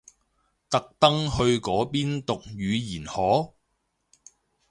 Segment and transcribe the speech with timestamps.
[0.71, 3.53] 特登去嗰邊讀語言學？